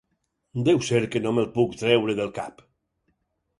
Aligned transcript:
Deu 0.67 0.79
ser 0.87 1.01
que 1.17 1.21
no 1.27 1.35
me'l 1.39 1.47
puc 1.59 1.77
treure 1.83 2.19
del 2.23 2.35
cap. 2.41 2.67